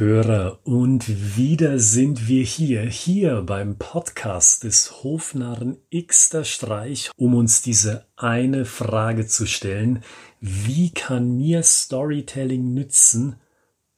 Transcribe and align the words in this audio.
Zuhörer 0.00 0.60
und 0.64 1.36
wieder 1.36 1.78
sind 1.78 2.26
wir 2.26 2.42
hier, 2.42 2.80
hier 2.80 3.42
beim 3.42 3.76
Podcast 3.76 4.64
des 4.64 5.04
Hofnarren 5.04 5.76
Xter 5.94 6.44
Streich, 6.44 7.10
um 7.18 7.34
uns 7.34 7.60
diese 7.60 8.06
eine 8.16 8.64
Frage 8.64 9.26
zu 9.26 9.44
stellen. 9.44 10.02
Wie 10.40 10.90
kann 10.90 11.36
mir 11.36 11.62
Storytelling 11.62 12.72
nützen 12.72 13.36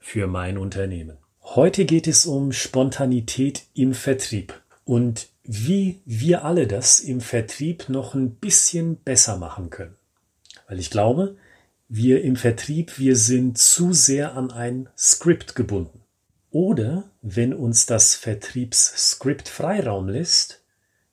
für 0.01 0.27
mein 0.27 0.59
Unternehmen? 0.59 1.19
Heute 1.41 1.85
geht 1.85 2.09
es 2.09 2.27
um 2.27 2.51
Spontanität 2.51 3.67
im 3.73 3.95
Vertrieb 3.95 4.61
und 4.85 5.29
wie 5.45 6.01
wir 6.05 6.45
alle 6.45 6.67
das 6.67 6.99
im 6.99 7.21
Vertrieb 7.21 7.89
noch 7.89 8.15
ein 8.15 8.35
bisschen 8.35 8.97
besser 8.97 9.37
machen 9.37 9.71
können. 9.71 9.95
Weil 10.67 10.81
ich 10.81 10.91
glaube, 10.91 11.37
wir 11.95 12.25
im 12.25 12.37
Vertrieb, 12.37 12.99
wir 12.99 13.17
sind 13.17 13.59
zu 13.59 13.93
sehr 13.93 14.35
an 14.35 14.51
ein 14.51 14.89
Skript 14.97 15.55
gebunden. 15.55 16.01
Oder 16.51 17.11
wenn 17.21 17.53
uns 17.53 17.85
das 17.85 18.15
Vertriebsskript 18.15 19.47
Freiraum 19.47 20.09
lässt, 20.09 20.63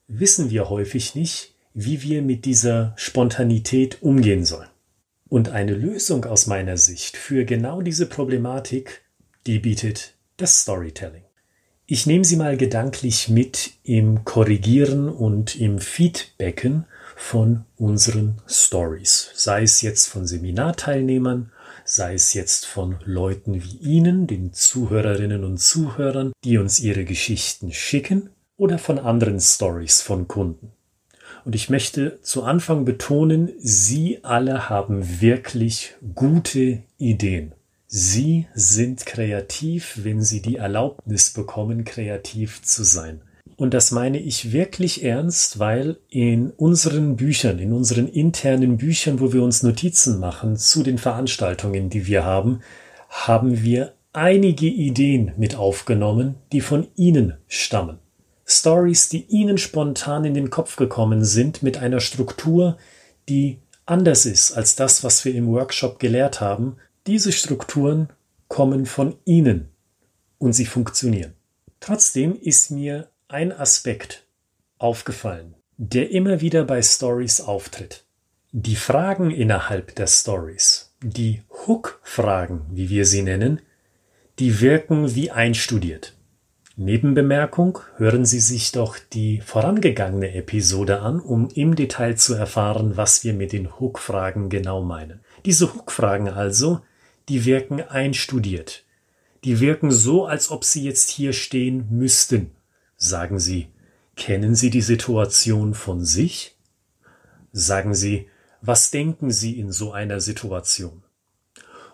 wissen 0.07 0.49
wir 0.49 0.69
häufig 0.69 1.15
nicht, 1.15 1.53
wie 1.73 2.01
wir 2.01 2.21
mit 2.21 2.45
dieser 2.45 2.93
Spontanität 2.95 4.01
umgehen 4.01 4.45
sollen. 4.45 4.69
Und 5.27 5.49
eine 5.49 5.73
Lösung 5.73 6.23
aus 6.23 6.47
meiner 6.47 6.77
Sicht 6.77 7.17
für 7.17 7.43
genau 7.43 7.81
diese 7.81 8.05
Problematik, 8.05 9.01
die 9.47 9.59
bietet 9.59 10.13
das 10.37 10.61
Storytelling. 10.61 11.23
Ich 11.87 12.05
nehme 12.05 12.23
Sie 12.23 12.37
mal 12.37 12.55
gedanklich 12.55 13.27
mit 13.27 13.71
im 13.83 14.23
Korrigieren 14.23 15.09
und 15.09 15.59
im 15.59 15.79
Feedbacken 15.79 16.85
von 17.19 17.65
unseren 17.75 18.41
Stories. 18.47 19.29
Sei 19.35 19.63
es 19.63 19.81
jetzt 19.81 20.07
von 20.07 20.25
Seminarteilnehmern, 20.25 21.51
sei 21.83 22.13
es 22.13 22.33
jetzt 22.33 22.65
von 22.65 22.95
Leuten 23.03 23.61
wie 23.61 23.77
Ihnen, 23.77 24.25
den 24.25 24.53
Zuhörerinnen 24.53 25.43
und 25.43 25.59
Zuhörern, 25.59 26.31
die 26.45 26.57
uns 26.57 26.79
ihre 26.79 27.03
Geschichten 27.03 27.71
schicken, 27.73 28.29
oder 28.57 28.79
von 28.79 28.97
anderen 28.97 29.39
Stories 29.39 30.01
von 30.01 30.27
Kunden. 30.27 30.71
Und 31.45 31.55
ich 31.55 31.69
möchte 31.69 32.19
zu 32.21 32.43
Anfang 32.43 32.85
betonen, 32.85 33.51
Sie 33.59 34.23
alle 34.23 34.69
haben 34.69 35.21
wirklich 35.21 35.95
gute 36.15 36.83
Ideen. 36.97 37.53
Sie 37.85 38.47
sind 38.55 39.05
kreativ, 39.05 39.99
wenn 40.03 40.23
Sie 40.23 40.41
die 40.41 40.55
Erlaubnis 40.55 41.31
bekommen, 41.31 41.83
kreativ 41.83 42.63
zu 42.63 42.83
sein. 42.83 43.21
Und 43.59 43.73
das 43.73 43.91
meine 43.91 44.19
ich 44.19 44.53
wirklich 44.53 45.03
ernst, 45.03 45.59
weil 45.59 45.97
in 46.07 46.51
unseren 46.51 47.17
Büchern, 47.17 47.59
in 47.59 47.73
unseren 47.73 48.07
internen 48.07 48.77
Büchern, 48.77 49.19
wo 49.19 49.33
wir 49.33 49.43
uns 49.43 49.63
Notizen 49.63 50.17
machen 50.17 50.55
zu 50.55 50.81
den 50.81 50.97
Veranstaltungen, 50.97 51.89
die 51.89 52.07
wir 52.07 52.23
haben, 52.23 52.61
haben 53.09 53.61
wir 53.61 53.95
einige 54.13 54.67
Ideen 54.67 55.33
mit 55.35 55.57
aufgenommen, 55.57 56.35
die 56.53 56.61
von 56.61 56.87
Ihnen 56.95 57.33
stammen. 57.49 57.99
Stories, 58.45 59.09
die 59.09 59.25
Ihnen 59.25 59.57
spontan 59.57 60.23
in 60.23 60.35
den 60.35 60.51
Kopf 60.51 60.77
gekommen 60.77 61.25
sind, 61.25 61.61
mit 61.61 61.79
einer 61.79 61.99
Struktur, 61.99 62.77
die 63.27 63.59
anders 63.85 64.25
ist 64.25 64.53
als 64.53 64.77
das, 64.77 65.03
was 65.03 65.25
wir 65.25 65.35
im 65.35 65.47
Workshop 65.47 65.99
gelehrt 65.99 66.39
haben. 66.39 66.77
Diese 67.07 67.33
Strukturen 67.33 68.07
kommen 68.47 68.85
von 68.85 69.17
Ihnen 69.25 69.67
und 70.37 70.53
sie 70.53 70.65
funktionieren. 70.65 71.33
Trotzdem 71.81 72.39
ist 72.39 72.71
mir 72.71 73.09
ein 73.31 73.51
Aspekt 73.51 74.25
aufgefallen, 74.79 75.53
der 75.77 76.09
immer 76.09 76.41
wieder 76.41 76.63
bei 76.63 76.81
Stories 76.81 77.41
auftritt. 77.41 78.03
Die 78.51 78.75
Fragen 78.75 79.29
innerhalb 79.29 79.93
der 79.93 80.07
Stories, 80.07 80.95
die 81.03 81.43
Hook-Fragen, 81.67 82.65
wie 82.71 82.89
wir 82.89 83.05
sie 83.05 83.21
nennen, 83.21 83.61
die 84.39 84.61
wirken 84.61 85.13
wie 85.13 85.29
einstudiert. 85.29 86.15
Nebenbemerkung, 86.75 87.77
hören 87.97 88.25
Sie 88.25 88.39
sich 88.39 88.71
doch 88.71 88.97
die 88.97 89.41
vorangegangene 89.41 90.33
Episode 90.33 91.01
an, 91.01 91.19
um 91.19 91.49
im 91.49 91.75
Detail 91.75 92.15
zu 92.15 92.33
erfahren, 92.33 92.97
was 92.97 93.23
wir 93.23 93.35
mit 93.35 93.51
den 93.51 93.79
Hook-Fragen 93.79 94.49
genau 94.49 94.81
meinen. 94.81 95.19
Diese 95.45 95.71
Hook-Fragen 95.75 96.29
also, 96.29 96.81
die 97.27 97.45
wirken 97.45 97.81
einstudiert. 97.81 98.85
Die 99.43 99.59
wirken 99.59 99.91
so, 99.91 100.25
als 100.25 100.49
ob 100.49 100.63
sie 100.63 100.83
jetzt 100.83 101.11
hier 101.11 101.33
stehen 101.33 101.85
müssten 101.91 102.55
Sagen 103.01 103.39
Sie, 103.39 103.69
kennen 104.17 104.55
Sie 104.55 104.69
die 104.69 104.81
Situation 104.81 105.73
von 105.73 106.03
sich? 106.03 106.57
Sagen 107.53 107.95
Sie, 107.95 108.27
was 108.61 108.91
denken 108.91 109.31
Sie 109.31 109.57
in 109.57 109.71
so 109.71 109.93
einer 109.93 110.19
Situation? 110.19 111.03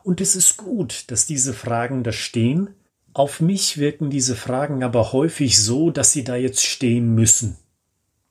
Und 0.04 0.20
es 0.20 0.36
ist 0.36 0.58
gut, 0.58 1.12
dass 1.12 1.28
diese 1.28 1.54
Fragen 1.54 2.04
da 2.04 2.12
stehen. 2.12 2.72
Auf 3.14 3.40
mich 3.40 3.78
wirken 3.78 4.10
diese 4.10 4.36
Fragen 4.36 4.84
aber 4.84 5.14
häufig 5.14 5.62
so, 5.62 5.92
dass 5.92 6.12
sie 6.12 6.24
da 6.24 6.36
jetzt 6.36 6.64
stehen 6.64 7.14
müssen. 7.14 7.56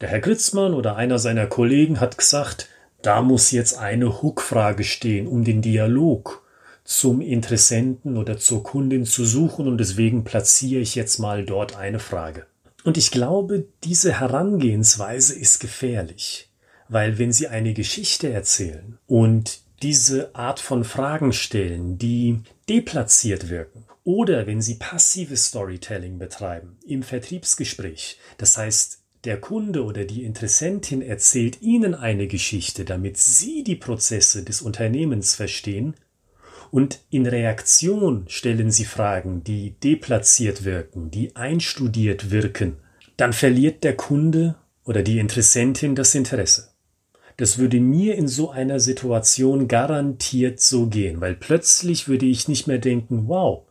Der 0.01 0.09
Herr 0.09 0.21
Gritzmann 0.21 0.75
oder 0.75 0.97
einer 0.97 1.21
seiner 1.21 1.47
Kollegen 1.47 2.01
hat 2.01 2.19
gesagt, 2.19 2.69
da 3.03 3.23
muss 3.23 3.53
jetzt 3.53 3.79
eine 3.79 4.21
Hook-Frage 4.21 4.83
stehen, 4.83 5.29
um 5.29 5.45
den 5.45 5.63
Dialog 5.63 6.45
zum 6.83 7.21
Interessenten 7.21 8.17
oder 8.17 8.37
zur 8.37 8.65
Kundin 8.65 9.05
zu 9.05 9.25
suchen 9.25 9.69
und 9.69 9.79
deswegen 9.79 10.25
platziere 10.25 10.81
ich 10.81 10.97
jetzt 10.97 11.21
mal 11.21 11.45
dort 11.45 11.77
eine 11.77 12.01
Frage. 12.01 12.47
Und 12.85 12.99
ich 12.99 13.11
glaube, 13.11 13.67
diese 13.83 14.21
Herangehensweise 14.21 15.35
ist 15.35 15.59
gefährlich, 15.59 16.51
weil 16.89 17.19
wenn 17.19 17.33
Sie 17.33 17.49
eine 17.49 17.73
Geschichte 17.73 18.31
erzählen 18.31 18.99
und 19.07 19.61
diese 19.83 20.35
Art 20.35 20.61
von 20.61 20.85
Fragen 20.85 21.33
stellen, 21.33 21.99
die 21.99 22.41
deplatziert 22.69 23.49
wirken, 23.49 23.87
oder 24.05 24.47
wenn 24.47 24.61
Sie 24.61 24.75
passives 24.75 25.47
Storytelling 25.47 26.19
betreiben 26.19 26.77
im 26.87 27.03
Vertriebsgespräch, 27.03 28.19
das 28.37 28.59
heißt, 28.59 29.01
der 29.25 29.41
Kunde 29.41 29.85
oder 29.85 30.05
die 30.05 30.23
Interessentin 30.23 31.01
erzählt 31.01 31.63
Ihnen 31.63 31.95
eine 31.95 32.27
Geschichte, 32.27 32.85
damit 32.85 33.17
Sie 33.17 33.65
die 33.65 33.77
Prozesse 33.77 34.45
des 34.45 34.61
Unternehmens 34.61 35.35
verstehen, 35.35 35.95
und 36.75 37.03
in 37.09 37.25
Reaktion 37.25 38.25
stellen 38.27 38.73
sie 38.73 38.85
Fragen, 38.85 39.45
die 39.45 39.77
deplatziert 39.79 40.65
wirken, 40.65 41.09
die 41.09 41.37
einstudiert 41.37 42.33
wirken, 42.33 42.79
dann 43.17 43.33
verliert 43.33 43.85
der 43.85 43.95
Kunde 43.95 44.57
oder 44.85 45.05
die 45.05 45.21
Interessentin 45.21 45.95
das 45.95 46.17
Interesse. 46.17 46.71
Das 47.37 47.59
würde 47.59 47.79
mir 47.79 48.17
in 48.17 48.27
so 48.27 48.51
einer 48.51 48.81
Situation 48.81 49.69
garantiert 49.69 50.59
so 50.59 50.89
gehen, 50.89 51.21
weil 51.21 51.37
plötzlich 51.37 52.09
würde 52.09 52.27
ich 52.27 52.49
nicht 52.49 52.67
mehr 52.67 52.79
denken, 52.79 53.29
wow, 53.29 53.63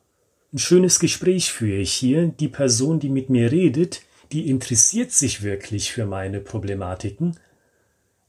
ein 0.53 0.59
schönes 0.59 0.97
Gespräch 0.97 1.51
führe 1.51 1.81
ich 1.81 1.91
hier, 1.91 2.29
die 2.29 2.47
Person, 2.47 3.01
die 3.01 3.09
mit 3.09 3.29
mir 3.29 3.51
redet, 3.51 4.01
die 4.31 4.49
interessiert 4.49 5.11
sich 5.11 5.43
wirklich 5.43 5.91
für 5.91 6.05
meine 6.05 6.39
Problematiken. 6.39 7.37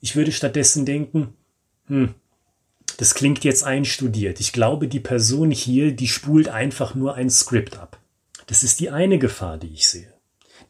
Ich 0.01 0.17
würde 0.17 0.33
stattdessen 0.33 0.85
denken, 0.85 1.35
hm, 1.87 2.17
das 2.97 3.15
klingt 3.15 3.45
jetzt 3.45 3.65
einstudiert. 3.65 4.41
Ich 4.41 4.53
glaube, 4.53 4.89
die 4.89 5.01
Person 5.01 5.51
hier, 5.51 5.93
die 5.93 6.09
spult 6.09 6.49
einfach 6.49 6.95
nur 6.95 7.15
ein 7.15 7.31
Skript 7.31 7.79
ab. 7.79 7.99
Das 8.47 8.63
ist 8.63 8.81
die 8.81 8.91
eine 8.91 9.19
Gefahr, 9.19 9.59
die 9.59 9.73
ich 9.73 9.89
sehe. 9.89 10.13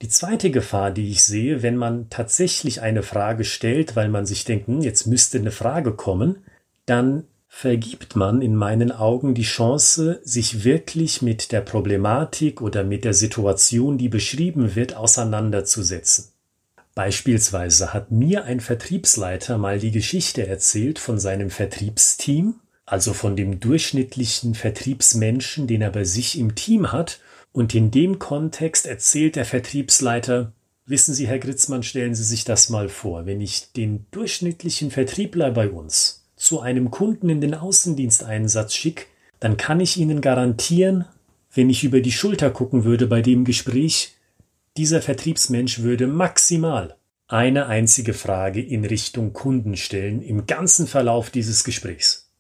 Die 0.03 0.09
zweite 0.09 0.51
Gefahr, 0.51 0.91
die 0.91 1.11
ich 1.11 1.23
sehe, 1.23 1.63
wenn 1.63 1.77
man 1.77 2.09
tatsächlich 2.11 2.81
eine 2.83 3.03
Frage 3.03 3.45
stellt, 3.45 3.97
weil 3.97 4.09
man 4.09 4.27
sich 4.27 4.45
denkt, 4.45 4.67
hm, 4.67 4.81
jetzt 4.81 5.07
müsste 5.07 5.39
eine 5.39 5.53
Frage 5.53 5.93
kommen, 5.93 6.39
dann 6.87 7.25
vergibt 7.49 8.17
man 8.17 8.43
in 8.43 8.57
meinen 8.57 8.91
Augen 8.91 9.35
die 9.35 9.43
Chance, 9.43 10.21
sich 10.25 10.65
wirklich 10.65 11.23
mit 11.23 11.53
der 11.53 11.61
Problematik 11.61 12.61
oder 12.61 12.83
mit 12.83 13.05
der 13.05 13.15
Situation, 13.15 13.97
die 13.97 14.09
beschrieben 14.09 14.75
wird, 14.75 14.97
auseinanderzusetzen. 14.97 16.34
Beispielsweise 16.95 17.93
hat 17.93 18.13
mir 18.13 18.45
ein 18.45 18.61
Vertriebsleiter 18.61 19.59
mal 19.59 19.81
die 19.81 19.91
Geschichte 19.91 20.47
erzählt 20.47 20.99
von 20.99 21.19
seinem 21.19 21.51
Vertriebsteam, 21.51 22.61
also 22.87 23.13
von 23.13 23.35
dem 23.35 23.59
durchschnittlichen 23.59 24.55
Vertriebsmenschen, 24.55 25.67
den 25.67 25.83
er 25.83 25.91
bei 25.91 26.05
sich 26.05 26.39
im 26.39 26.55
Team 26.55 26.93
hat, 26.93 27.21
und 27.53 27.75
in 27.75 27.91
dem 27.91 28.19
Kontext 28.19 28.87
erzählt 28.87 29.37
der 29.37 29.45
Vertriebsleiter, 29.45 30.53
wissen 30.87 31.15
Sie, 31.15 31.27
Herr 31.27 31.39
Gritzmann, 31.39 31.83
stellen 31.83 32.15
Sie 32.15 32.25
sich 32.25 32.45
das 32.45 32.69
mal 32.69 32.89
vor, 32.89 33.27
wenn 33.27 33.41
ich 33.41 33.73
den 33.73 34.07
durchschnittlichen 34.11 34.91
Vertriebler 34.91 35.51
bei 35.51 35.69
uns 35.69 36.25
zu 36.37 36.61
einem 36.61 36.91
Kunden 36.91 37.29
in 37.29 37.41
den 37.41 37.55
Außendiensteinsatz 37.55 38.75
schicke, 38.75 39.07
dann 39.41 39.57
kann 39.57 39.81
ich 39.81 39.97
Ihnen 39.97 40.21
garantieren, 40.21 41.07
wenn 41.53 41.71
ich 41.71 41.85
über 41.85 42.01
die 42.01 42.13
Schulter 42.13 42.51
gucken 42.51 42.85
würde 42.85 43.07
bei 43.07 43.23
dem 43.23 43.45
Gespräch, 43.45 44.14
dieser 44.77 45.03
Vertriebsmensch 45.03 45.81
würde 45.81 46.07
maximal 46.07 46.97
eine 47.29 47.67
einzige 47.67 48.13
Frage 48.13 48.61
in 48.61 48.85
Richtung 48.85 49.33
Kunden 49.33 49.77
stellen 49.77 50.21
im 50.21 50.47
ganzen 50.47 50.87
Verlauf 50.87 51.31
dieses 51.31 51.65
Gesprächs. 51.65 52.31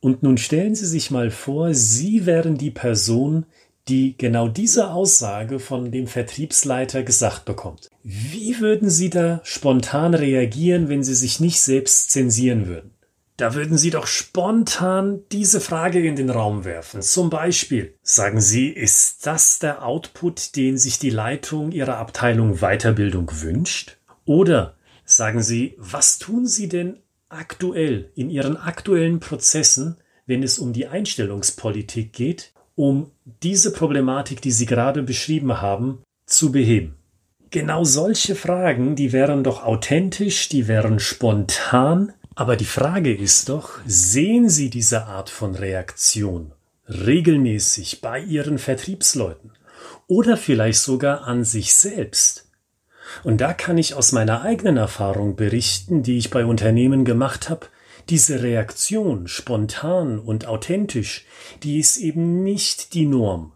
Und 0.00 0.22
nun 0.22 0.38
stellen 0.38 0.74
Sie 0.74 0.86
sich 0.86 1.10
mal 1.10 1.30
vor, 1.30 1.72
Sie 1.72 2.26
wären 2.26 2.58
die 2.58 2.70
Person, 2.70 3.46
die 3.88 4.16
genau 4.16 4.48
diese 4.48 4.90
Aussage 4.90 5.58
von 5.58 5.90
dem 5.92 6.06
Vertriebsleiter 6.06 7.02
gesagt 7.02 7.44
bekommt. 7.44 7.90
Wie 8.02 8.60
würden 8.60 8.88
Sie 8.88 9.10
da 9.10 9.40
spontan 9.44 10.14
reagieren, 10.14 10.88
wenn 10.88 11.02
Sie 11.02 11.14
sich 11.14 11.38
nicht 11.38 11.60
selbst 11.60 12.10
zensieren 12.10 12.66
würden? 12.66 12.93
Da 13.36 13.54
würden 13.54 13.76
Sie 13.76 13.90
doch 13.90 14.06
spontan 14.06 15.22
diese 15.32 15.60
Frage 15.60 16.06
in 16.06 16.14
den 16.14 16.30
Raum 16.30 16.64
werfen. 16.64 17.02
Zum 17.02 17.30
Beispiel, 17.30 17.94
sagen 18.00 18.40
Sie, 18.40 18.68
ist 18.68 19.26
das 19.26 19.58
der 19.58 19.84
Output, 19.84 20.54
den 20.54 20.78
sich 20.78 21.00
die 21.00 21.10
Leitung 21.10 21.72
Ihrer 21.72 21.96
Abteilung 21.96 22.58
Weiterbildung 22.58 23.28
wünscht? 23.42 23.96
Oder 24.24 24.76
sagen 25.04 25.42
Sie, 25.42 25.74
was 25.78 26.18
tun 26.20 26.46
Sie 26.46 26.68
denn 26.68 27.00
aktuell 27.28 28.12
in 28.14 28.30
Ihren 28.30 28.56
aktuellen 28.56 29.18
Prozessen, 29.18 29.96
wenn 30.26 30.44
es 30.44 30.60
um 30.60 30.72
die 30.72 30.86
Einstellungspolitik 30.86 32.12
geht, 32.12 32.52
um 32.76 33.10
diese 33.42 33.72
Problematik, 33.72 34.42
die 34.42 34.52
Sie 34.52 34.66
gerade 34.66 35.02
beschrieben 35.02 35.60
haben, 35.60 36.04
zu 36.24 36.52
beheben? 36.52 36.94
Genau 37.50 37.82
solche 37.82 38.36
Fragen, 38.36 38.94
die 38.94 39.12
wären 39.12 39.42
doch 39.42 39.64
authentisch, 39.64 40.48
die 40.48 40.68
wären 40.68 41.00
spontan, 41.00 42.12
aber 42.34 42.56
die 42.56 42.64
Frage 42.64 43.14
ist 43.14 43.48
doch, 43.48 43.78
sehen 43.86 44.48
Sie 44.48 44.70
diese 44.70 45.06
Art 45.06 45.30
von 45.30 45.54
Reaktion 45.54 46.52
regelmäßig 46.88 48.00
bei 48.00 48.20
Ihren 48.20 48.58
Vertriebsleuten 48.58 49.52
oder 50.06 50.36
vielleicht 50.36 50.80
sogar 50.80 51.24
an 51.24 51.44
sich 51.44 51.74
selbst? 51.74 52.48
Und 53.22 53.40
da 53.40 53.52
kann 53.52 53.78
ich 53.78 53.94
aus 53.94 54.12
meiner 54.12 54.42
eigenen 54.42 54.76
Erfahrung 54.76 55.36
berichten, 55.36 56.02
die 56.02 56.18
ich 56.18 56.30
bei 56.30 56.44
Unternehmen 56.44 57.04
gemacht 57.04 57.48
habe, 57.50 57.66
diese 58.10 58.42
Reaktion, 58.42 59.28
spontan 59.28 60.18
und 60.18 60.46
authentisch, 60.46 61.24
die 61.62 61.78
ist 61.78 61.96
eben 61.96 62.42
nicht 62.42 62.94
die 62.94 63.06
Norm. 63.06 63.52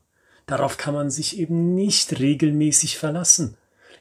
Darauf 0.47 0.79
kann 0.79 0.95
man 0.95 1.11
sich 1.11 1.39
eben 1.39 1.75
nicht 1.75 2.19
regelmäßig 2.19 2.97
verlassen. 2.97 3.57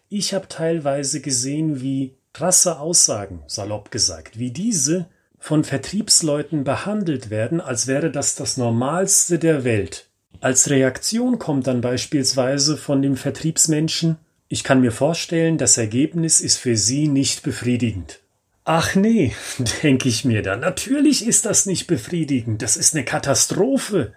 Ich 0.10 0.34
habe 0.34 0.48
teilweise 0.48 1.20
gesehen, 1.20 1.82
wie 1.82 2.17
krasse 2.38 2.80
Aussagen, 2.80 3.42
salopp 3.48 3.90
gesagt, 3.90 4.38
wie 4.38 4.52
diese 4.52 5.08
von 5.40 5.64
Vertriebsleuten 5.64 6.64
behandelt 6.64 7.32
werden, 7.32 7.60
als 7.60 7.88
wäre 7.88 8.12
das 8.12 8.36
das 8.36 8.58
Normalste 8.58 9.40
der 9.40 9.64
Welt. 9.64 10.08
Als 10.40 10.70
Reaktion 10.70 11.40
kommt 11.40 11.66
dann 11.66 11.82
beispielsweise 11.82 12.78
von 12.78 13.02
dem 13.02 13.18
Vertriebsmenschen, 13.18 14.18
ich 14.50 14.64
kann 14.64 14.82
mir 14.82 14.92
vorstellen, 14.92 15.58
das 15.58 15.80
Ergebnis 15.80 16.40
ist 16.40 16.58
für 16.58 16.78
Sie 16.78 17.08
nicht 17.08 17.42
befriedigend. 17.42 18.20
Ach 18.66 18.94
nee, 18.94 19.34
denke 19.82 20.08
ich 20.08 20.24
mir 20.24 20.44
dann, 20.44 20.60
natürlich 20.60 21.26
ist 21.26 21.48
das 21.48 21.66
nicht 21.66 21.88
befriedigend, 21.88 22.62
das 22.62 22.78
ist 22.78 22.94
eine 22.94 23.04
Katastrophe. 23.04 24.14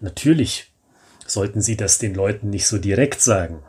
Natürlich 0.00 0.72
sollten 1.26 1.60
Sie 1.60 1.76
das 1.76 1.98
den 1.98 2.14
Leuten 2.14 2.48
nicht 2.48 2.66
so 2.66 2.78
direkt 2.78 3.20
sagen, 3.20 3.62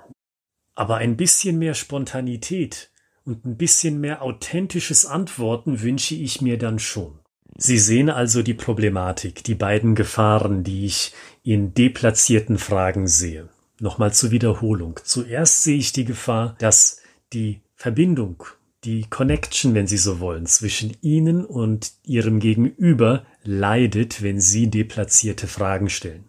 aber 0.75 0.95
ein 0.95 1.17
bisschen 1.17 1.59
mehr 1.59 1.73
Spontanität 1.73 2.90
und 3.25 3.45
ein 3.45 3.57
bisschen 3.57 3.99
mehr 3.99 4.21
authentisches 4.21 5.05
Antworten 5.05 5.81
wünsche 5.81 6.15
ich 6.15 6.41
mir 6.41 6.57
dann 6.57 6.79
schon. 6.79 7.19
Sie 7.57 7.77
sehen 7.77 8.09
also 8.09 8.41
die 8.41 8.53
Problematik, 8.53 9.43
die 9.43 9.55
beiden 9.55 9.93
Gefahren, 9.93 10.63
die 10.63 10.85
ich 10.85 11.13
in 11.43 11.73
deplatzierten 11.73 12.57
Fragen 12.57 13.07
sehe. 13.07 13.49
Nochmal 13.79 14.13
zur 14.13 14.31
Wiederholung. 14.31 14.99
Zuerst 15.03 15.63
sehe 15.63 15.77
ich 15.77 15.91
die 15.91 16.05
Gefahr, 16.05 16.55
dass 16.59 17.01
die 17.33 17.61
Verbindung, 17.75 18.43
die 18.83 19.05
Connection, 19.09 19.73
wenn 19.75 19.87
Sie 19.87 19.97
so 19.97 20.19
wollen, 20.19 20.45
zwischen 20.45 20.95
Ihnen 21.01 21.45
und 21.45 21.91
Ihrem 22.03 22.39
Gegenüber 22.39 23.25
leidet, 23.43 24.21
wenn 24.21 24.39
Sie 24.39 24.69
deplatzierte 24.69 25.47
Fragen 25.47 25.89
stellen. 25.89 26.23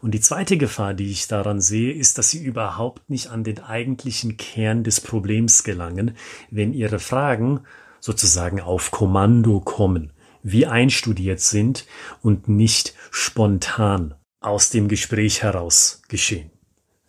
Und 0.00 0.12
die 0.12 0.20
zweite 0.20 0.56
Gefahr, 0.56 0.94
die 0.94 1.10
ich 1.10 1.28
daran 1.28 1.60
sehe, 1.60 1.92
ist, 1.92 2.18
dass 2.18 2.30
sie 2.30 2.42
überhaupt 2.42 3.10
nicht 3.10 3.28
an 3.28 3.44
den 3.44 3.60
eigentlichen 3.60 4.36
Kern 4.36 4.84
des 4.84 5.00
Problems 5.00 5.64
gelangen, 5.64 6.16
wenn 6.50 6.72
ihre 6.72 6.98
Fragen 6.98 7.60
sozusagen 8.00 8.60
auf 8.60 8.90
Kommando 8.90 9.60
kommen, 9.60 10.12
wie 10.42 10.66
einstudiert 10.66 11.40
sind 11.40 11.86
und 12.22 12.48
nicht 12.48 12.94
spontan 13.10 14.14
aus 14.40 14.70
dem 14.70 14.88
Gespräch 14.88 15.42
heraus 15.42 16.02
geschehen. 16.08 16.50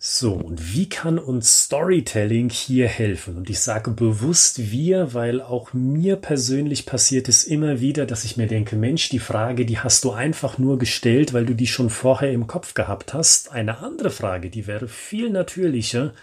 So, 0.02 0.32
und 0.32 0.74
wie 0.74 0.88
kann 0.88 1.18
uns 1.18 1.64
Storytelling 1.64 2.48
hier 2.48 2.88
helfen? 2.88 3.36
Und 3.36 3.50
ich 3.50 3.60
sage 3.60 3.90
bewusst 3.90 4.72
wir, 4.72 5.12
weil 5.12 5.42
auch 5.42 5.74
mir 5.74 6.16
persönlich 6.16 6.86
passiert 6.86 7.28
es 7.28 7.44
immer 7.44 7.80
wieder, 7.80 8.06
dass 8.06 8.24
ich 8.24 8.38
mir 8.38 8.46
denke, 8.46 8.76
Mensch, 8.76 9.10
die 9.10 9.18
Frage, 9.18 9.66
die 9.66 9.78
hast 9.78 10.04
du 10.04 10.12
einfach 10.12 10.56
nur 10.56 10.78
gestellt, 10.78 11.34
weil 11.34 11.44
du 11.44 11.52
die 11.52 11.66
schon 11.66 11.90
vorher 11.90 12.32
im 12.32 12.46
Kopf 12.46 12.72
gehabt 12.72 13.12
hast. 13.12 13.52
Eine 13.52 13.80
andere 13.80 14.08
Frage, 14.08 14.48
die 14.48 14.66
wäre 14.66 14.88
viel 14.88 15.28
natürlicher 15.28 16.14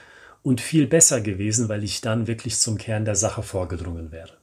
und 0.41 0.59
viel 0.59 0.87
besser 0.87 1.21
gewesen, 1.21 1.69
weil 1.69 1.83
ich 1.83 2.01
dann 2.01 2.25
wirklich 2.25 2.57
zum 2.57 2.79
Kern 2.79 3.05
der 3.05 3.15
Sache 3.15 3.43
vorgedrungen 3.43 4.11
wäre. 4.11 4.33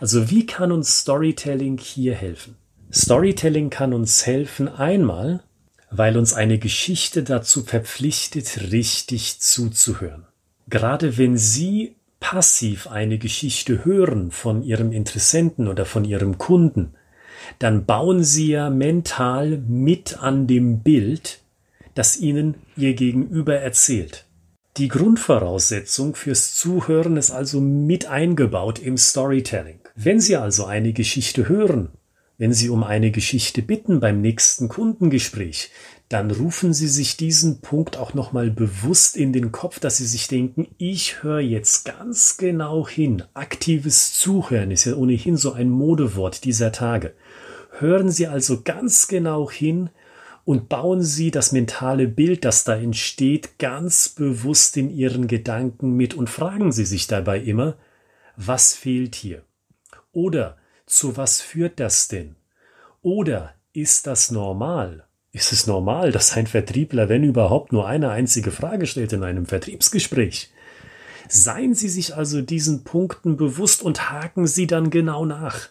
Also 0.00 0.30
wie 0.30 0.46
kann 0.46 0.72
uns 0.72 1.00
Storytelling 1.00 1.76
hier 1.76 2.14
helfen? 2.14 2.56
Storytelling 2.90 3.68
kann 3.68 3.92
uns 3.92 4.24
helfen 4.24 4.66
einmal, 4.66 5.42
weil 5.90 6.16
uns 6.16 6.34
eine 6.34 6.58
Geschichte 6.58 7.22
dazu 7.22 7.62
verpflichtet, 7.62 8.70
richtig 8.70 9.40
zuzuhören. 9.40 10.26
Gerade 10.68 11.16
wenn 11.16 11.36
Sie 11.36 11.96
passiv 12.20 12.88
eine 12.88 13.18
Geschichte 13.18 13.84
hören 13.84 14.30
von 14.30 14.62
Ihrem 14.62 14.92
Interessenten 14.92 15.68
oder 15.68 15.84
von 15.84 16.04
Ihrem 16.04 16.38
Kunden, 16.38 16.94
dann 17.58 17.86
bauen 17.86 18.24
Sie 18.24 18.48
ja 18.48 18.70
mental 18.70 19.62
mit 19.66 20.18
an 20.18 20.46
dem 20.46 20.80
Bild, 20.80 21.40
das 21.94 22.18
Ihnen 22.18 22.56
Ihr 22.76 22.94
Gegenüber 22.94 23.56
erzählt. 23.56 24.26
Die 24.76 24.88
Grundvoraussetzung 24.88 26.14
fürs 26.14 26.54
Zuhören 26.54 27.16
ist 27.16 27.30
also 27.30 27.60
mit 27.60 28.06
eingebaut 28.06 28.78
im 28.78 28.96
Storytelling. 28.96 29.80
Wenn 29.96 30.20
Sie 30.20 30.36
also 30.36 30.66
eine 30.66 30.92
Geschichte 30.92 31.48
hören 31.48 31.88
wenn 32.38 32.52
Sie 32.52 32.70
um 32.70 32.84
eine 32.84 33.10
Geschichte 33.10 33.62
bitten 33.62 33.98
beim 33.98 34.20
nächsten 34.20 34.68
Kundengespräch, 34.68 35.70
dann 36.08 36.30
rufen 36.30 36.72
Sie 36.72 36.88
sich 36.88 37.16
diesen 37.16 37.60
Punkt 37.60 37.96
auch 37.96 38.14
nochmal 38.14 38.50
bewusst 38.50 39.16
in 39.16 39.32
den 39.32 39.50
Kopf, 39.52 39.80
dass 39.80 39.96
Sie 39.98 40.06
sich 40.06 40.28
denken, 40.28 40.68
ich 40.78 41.22
höre 41.22 41.40
jetzt 41.40 41.84
ganz 41.84 42.36
genau 42.36 42.88
hin. 42.88 43.24
Aktives 43.34 44.14
Zuhören 44.14 44.70
ist 44.70 44.84
ja 44.84 44.94
ohnehin 44.94 45.36
so 45.36 45.52
ein 45.52 45.68
Modewort 45.68 46.44
dieser 46.44 46.70
Tage. 46.70 47.12
Hören 47.78 48.10
Sie 48.10 48.28
also 48.28 48.62
ganz 48.62 49.08
genau 49.08 49.50
hin 49.50 49.90
und 50.44 50.68
bauen 50.68 51.02
Sie 51.02 51.30
das 51.32 51.52
mentale 51.52 52.06
Bild, 52.06 52.44
das 52.44 52.64
da 52.64 52.76
entsteht, 52.76 53.58
ganz 53.58 54.08
bewusst 54.08 54.76
in 54.76 54.90
Ihren 54.90 55.26
Gedanken 55.26 55.94
mit 55.94 56.14
und 56.14 56.30
fragen 56.30 56.70
Sie 56.70 56.86
sich 56.86 57.08
dabei 57.08 57.40
immer, 57.40 57.76
was 58.36 58.74
fehlt 58.74 59.16
hier? 59.16 59.42
Oder 60.12 60.56
zu 60.88 61.16
was 61.16 61.40
führt 61.40 61.78
das 61.80 62.08
denn? 62.08 62.36
Oder 63.02 63.54
ist 63.72 64.06
das 64.06 64.30
normal? 64.30 65.04
Ist 65.30 65.52
es 65.52 65.66
normal, 65.66 66.10
dass 66.10 66.36
ein 66.36 66.46
Vertriebler, 66.46 67.08
wenn 67.08 67.22
überhaupt, 67.22 67.72
nur 67.72 67.86
eine 67.86 68.10
einzige 68.10 68.50
Frage 68.50 68.86
stellt 68.86 69.12
in 69.12 69.22
einem 69.22 69.46
Vertriebsgespräch? 69.46 70.50
Seien 71.28 71.74
Sie 71.74 71.88
sich 71.88 72.16
also 72.16 72.40
diesen 72.40 72.84
Punkten 72.84 73.36
bewusst 73.36 73.82
und 73.82 74.10
haken 74.10 74.46
Sie 74.46 74.66
dann 74.66 74.90
genau 74.90 75.26
nach. 75.26 75.68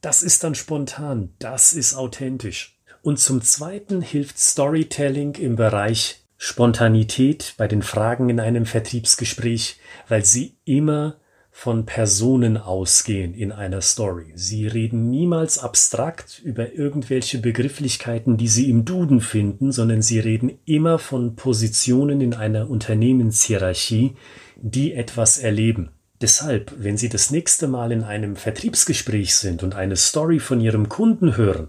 Das 0.00 0.22
ist 0.22 0.44
dann 0.44 0.54
spontan, 0.54 1.34
das 1.40 1.72
ist 1.72 1.94
authentisch. 1.94 2.78
Und 3.02 3.18
zum 3.18 3.42
Zweiten 3.42 4.00
hilft 4.00 4.38
Storytelling 4.38 5.34
im 5.34 5.56
Bereich 5.56 6.22
Spontanität 6.38 7.54
bei 7.56 7.66
den 7.66 7.82
Fragen 7.82 8.28
in 8.28 8.40
einem 8.40 8.66
Vertriebsgespräch, 8.66 9.80
weil 10.08 10.24
sie 10.24 10.56
immer 10.64 11.16
von 11.58 11.86
Personen 11.86 12.58
ausgehen 12.58 13.32
in 13.32 13.50
einer 13.50 13.80
Story. 13.80 14.30
Sie 14.34 14.66
reden 14.66 15.08
niemals 15.08 15.58
abstrakt 15.58 16.42
über 16.44 16.74
irgendwelche 16.74 17.38
Begrifflichkeiten, 17.38 18.36
die 18.36 18.46
sie 18.46 18.68
im 18.68 18.84
Duden 18.84 19.22
finden, 19.22 19.72
sondern 19.72 20.02
sie 20.02 20.20
reden 20.20 20.58
immer 20.66 20.98
von 20.98 21.34
Positionen 21.34 22.20
in 22.20 22.34
einer 22.34 22.68
Unternehmenshierarchie, 22.68 24.16
die 24.56 24.92
etwas 24.92 25.38
erleben. 25.38 25.92
Deshalb, 26.20 26.74
wenn 26.76 26.98
Sie 26.98 27.08
das 27.08 27.30
nächste 27.30 27.68
Mal 27.68 27.90
in 27.90 28.02
einem 28.02 28.36
Vertriebsgespräch 28.36 29.34
sind 29.34 29.62
und 29.62 29.74
eine 29.74 29.96
Story 29.96 30.40
von 30.40 30.60
Ihrem 30.60 30.90
Kunden 30.90 31.38
hören, 31.38 31.68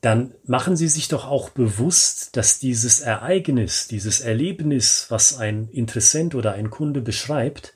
dann 0.00 0.32
machen 0.44 0.76
Sie 0.76 0.88
sich 0.88 1.08
doch 1.08 1.26
auch 1.26 1.50
bewusst, 1.50 2.36
dass 2.36 2.60
dieses 2.60 3.00
Ereignis, 3.00 3.88
dieses 3.88 4.20
Erlebnis, 4.20 5.06
was 5.08 5.36
ein 5.36 5.68
Interessent 5.72 6.36
oder 6.36 6.52
ein 6.52 6.70
Kunde 6.70 7.00
beschreibt, 7.00 7.74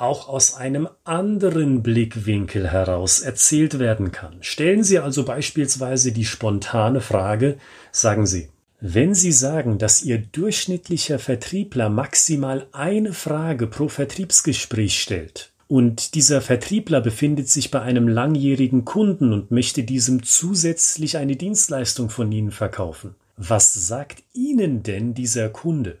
auch 0.00 0.28
aus 0.28 0.54
einem 0.54 0.88
anderen 1.04 1.82
Blickwinkel 1.82 2.70
heraus 2.70 3.20
erzählt 3.20 3.78
werden 3.78 4.12
kann. 4.12 4.36
Stellen 4.40 4.82
Sie 4.82 4.98
also 4.98 5.24
beispielsweise 5.24 6.12
die 6.12 6.24
spontane 6.24 7.00
Frage, 7.00 7.58
sagen 7.92 8.26
Sie, 8.26 8.48
wenn 8.80 9.14
Sie 9.14 9.32
sagen, 9.32 9.78
dass 9.78 10.02
Ihr 10.02 10.18
durchschnittlicher 10.18 11.18
Vertriebler 11.18 11.90
maximal 11.90 12.66
eine 12.72 13.12
Frage 13.12 13.66
pro 13.66 13.88
Vertriebsgespräch 13.88 15.00
stellt, 15.00 15.52
und 15.68 16.14
dieser 16.16 16.40
Vertriebler 16.40 17.00
befindet 17.00 17.48
sich 17.48 17.70
bei 17.70 17.80
einem 17.80 18.08
langjährigen 18.08 18.84
Kunden 18.84 19.32
und 19.32 19.52
möchte 19.52 19.84
diesem 19.84 20.24
zusätzlich 20.24 21.16
eine 21.16 21.36
Dienstleistung 21.36 22.10
von 22.10 22.32
Ihnen 22.32 22.50
verkaufen. 22.50 23.14
Was 23.36 23.72
sagt 23.72 24.24
Ihnen 24.32 24.82
denn 24.82 25.14
dieser 25.14 25.48
Kunde? 25.48 25.98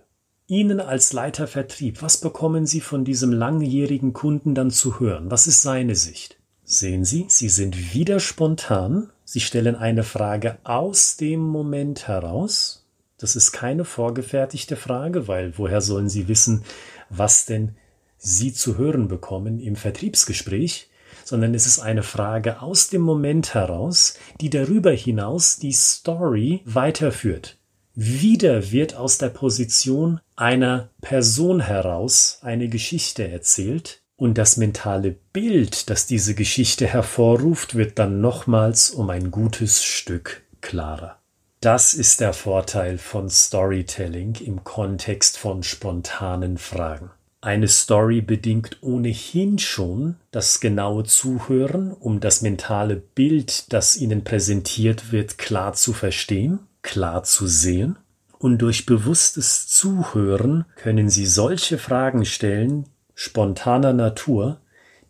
Ihnen 0.50 0.80
als 0.80 1.12
Leiter 1.12 1.46
Vertrieb, 1.46 2.02
was 2.02 2.16
bekommen 2.16 2.66
Sie 2.66 2.80
von 2.80 3.04
diesem 3.04 3.30
langjährigen 3.30 4.12
Kunden 4.12 4.52
dann 4.52 4.72
zu 4.72 4.98
hören? 4.98 5.30
Was 5.30 5.46
ist 5.46 5.62
seine 5.62 5.94
Sicht? 5.94 6.38
Sehen 6.64 7.04
Sie, 7.04 7.26
Sie 7.28 7.48
sind 7.48 7.94
wieder 7.94 8.18
spontan. 8.18 9.10
Sie 9.24 9.38
stellen 9.38 9.76
eine 9.76 10.02
Frage 10.02 10.58
aus 10.64 11.16
dem 11.16 11.38
Moment 11.38 12.08
heraus. 12.08 12.84
Das 13.16 13.36
ist 13.36 13.52
keine 13.52 13.84
vorgefertigte 13.84 14.74
Frage, 14.74 15.28
weil 15.28 15.56
woher 15.56 15.80
sollen 15.80 16.08
Sie 16.08 16.26
wissen, 16.26 16.64
was 17.10 17.46
denn 17.46 17.76
Sie 18.18 18.52
zu 18.52 18.76
hören 18.76 19.06
bekommen 19.06 19.60
im 19.60 19.76
Vertriebsgespräch? 19.76 20.90
Sondern 21.24 21.54
es 21.54 21.68
ist 21.68 21.78
eine 21.78 22.02
Frage 22.02 22.60
aus 22.60 22.88
dem 22.88 23.02
Moment 23.02 23.54
heraus, 23.54 24.14
die 24.40 24.50
darüber 24.50 24.90
hinaus 24.90 25.58
die 25.58 25.72
Story 25.72 26.62
weiterführt. 26.64 27.56
Wieder 27.94 28.70
wird 28.72 28.96
aus 28.96 29.18
der 29.18 29.28
Position 29.28 30.20
einer 30.40 30.90
Person 31.00 31.60
heraus 31.60 32.38
eine 32.42 32.68
Geschichte 32.68 33.28
erzählt, 33.28 34.00
und 34.16 34.36
das 34.36 34.58
mentale 34.58 35.16
Bild, 35.32 35.88
das 35.88 36.04
diese 36.04 36.34
Geschichte 36.34 36.86
hervorruft, 36.86 37.74
wird 37.74 37.98
dann 37.98 38.20
nochmals 38.20 38.90
um 38.90 39.08
ein 39.08 39.30
gutes 39.30 39.82
Stück 39.82 40.42
klarer. 40.60 41.16
Das 41.62 41.94
ist 41.94 42.20
der 42.20 42.34
Vorteil 42.34 42.98
von 42.98 43.30
Storytelling 43.30 44.34
im 44.44 44.62
Kontext 44.62 45.38
von 45.38 45.62
spontanen 45.62 46.58
Fragen. 46.58 47.10
Eine 47.40 47.68
Story 47.68 48.20
bedingt 48.20 48.82
ohnehin 48.82 49.58
schon 49.58 50.16
das 50.30 50.60
genaue 50.60 51.04
Zuhören, 51.04 51.92
um 51.92 52.20
das 52.20 52.42
mentale 52.42 52.96
Bild, 52.96 53.72
das 53.72 53.96
Ihnen 53.96 54.24
präsentiert 54.24 55.12
wird, 55.12 55.38
klar 55.38 55.72
zu 55.72 55.94
verstehen, 55.94 56.60
klar 56.82 57.22
zu 57.22 57.46
sehen. 57.46 57.96
Und 58.40 58.62
durch 58.62 58.86
bewusstes 58.86 59.68
Zuhören 59.68 60.64
können 60.76 61.10
Sie 61.10 61.26
solche 61.26 61.76
Fragen 61.76 62.24
stellen, 62.24 62.86
spontaner 63.14 63.92
Natur, 63.92 64.62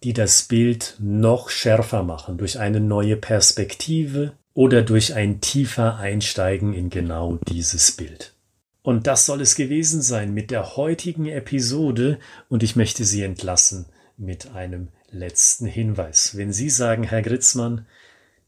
die 0.02 0.12
das 0.12 0.42
Bild 0.42 0.96
noch 0.98 1.48
schärfer 1.48 2.02
machen 2.02 2.38
durch 2.38 2.58
eine 2.58 2.80
neue 2.80 3.16
Perspektive 3.16 4.32
oder 4.52 4.82
durch 4.82 5.14
ein 5.14 5.40
tiefer 5.40 5.98
Einsteigen 5.98 6.72
in 6.72 6.90
genau 6.90 7.38
dieses 7.46 7.92
Bild. 7.92 8.34
Und 8.82 9.06
das 9.06 9.26
soll 9.26 9.42
es 9.42 9.54
gewesen 9.54 10.02
sein 10.02 10.34
mit 10.34 10.50
der 10.50 10.74
heutigen 10.76 11.26
Episode 11.26 12.18
und 12.48 12.64
ich 12.64 12.74
möchte 12.74 13.04
Sie 13.04 13.22
entlassen 13.22 13.86
mit 14.16 14.50
einem 14.56 14.88
letzten 15.12 15.66
Hinweis. 15.66 16.36
Wenn 16.36 16.52
Sie 16.52 16.68
sagen, 16.68 17.04
Herr 17.04 17.22
Gritzmann, 17.22 17.86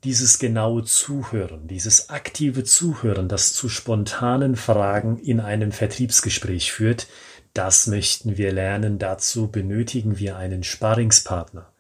dieses 0.05 0.39
genaue 0.39 0.85
Zuhören, 0.85 1.67
dieses 1.69 2.11
aktive 2.11 2.65
Zuhören, 2.65 3.29
das 3.29 3.53
zu 3.53 3.69
spontanen 3.69 4.57
Fragen 4.57 5.19
in 5.19 5.41
einem 5.41 5.71
Vertriebsgespräch 5.71 6.73
führt, 6.73 7.07
das 7.55 7.87
möchten 7.87 8.37
wir 8.37 8.53
lernen. 8.53 8.99
Dazu 8.99 9.47
benötigen 9.49 10.19
wir 10.19 10.37
einen 10.37 10.65
Sparringspartner. 10.65 11.71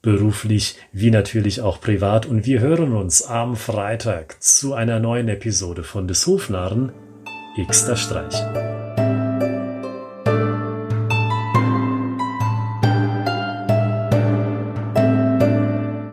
beruflich 0.05 0.77
wie 0.93 1.11
natürlich 1.11 1.63
auch 1.63 1.81
privat. 1.81 2.27
Und 2.27 2.47
wir 2.47 2.61
hören 2.61 2.95
uns 2.95 3.23
am 3.23 3.57
Freitag 3.57 4.41
zu 4.43 4.75
einer 4.75 5.01
neuen 5.01 5.29
Episode 5.29 5.83
von 5.83 6.07
des 6.07 6.27
Hofnarren 6.27 6.93
Xter 7.57 7.97
Streich. 7.97 8.74